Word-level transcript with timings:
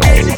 Bye. 0.00 0.37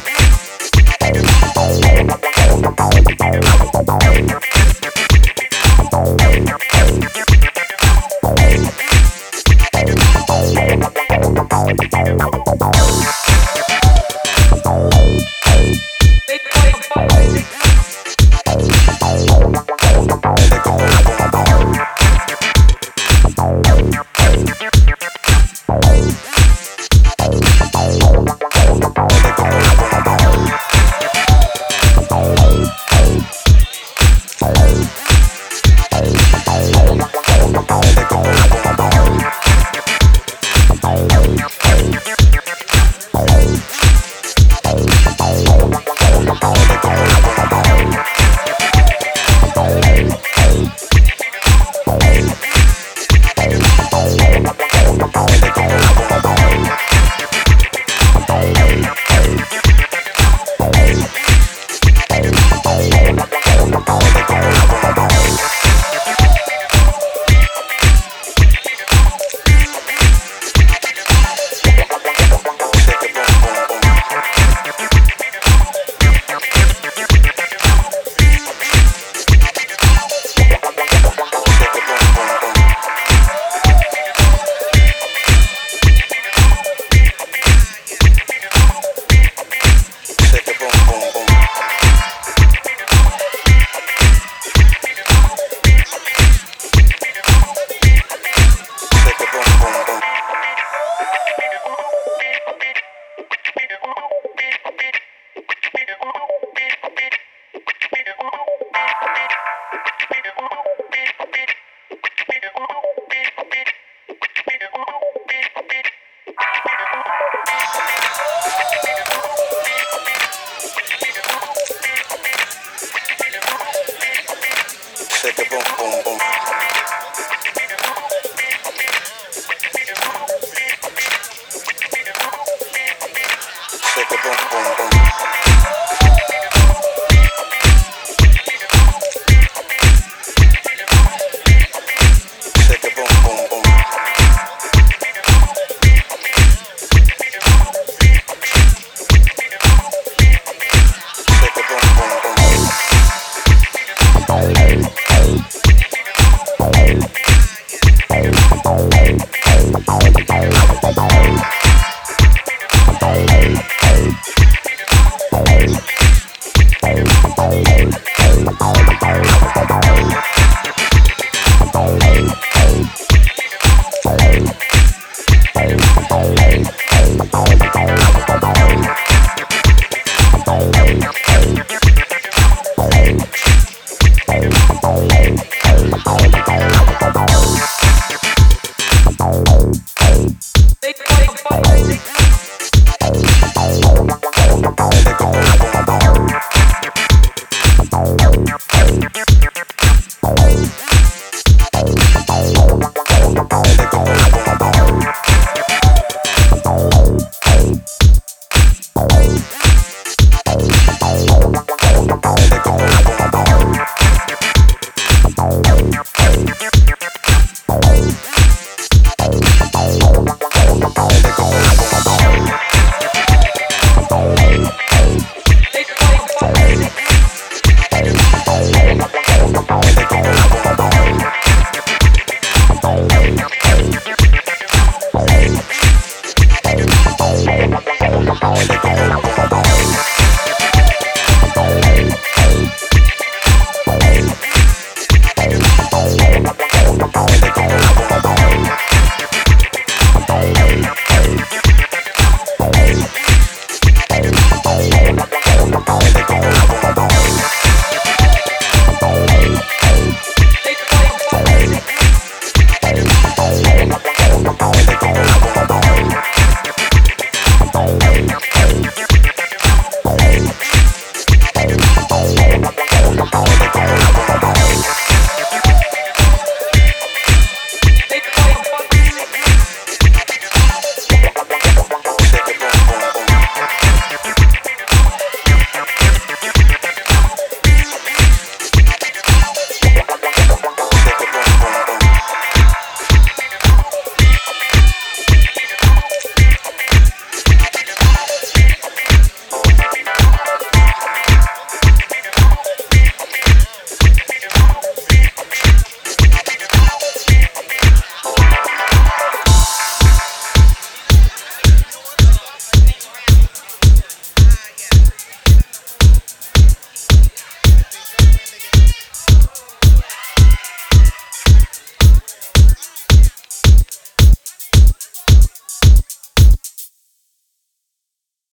Boom. 134.23 135.40